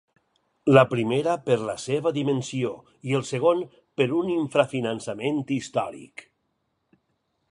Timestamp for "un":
4.21-4.33